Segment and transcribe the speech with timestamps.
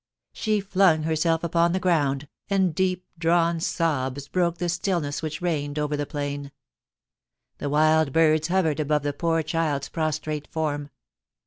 [0.33, 5.77] She flung herself upon the ground, and deep drawn sobs broke the stillness which reigned
[5.77, 6.49] over the plaia
[7.59, 10.89] The wild birds hovered above the poor child's prostrate form.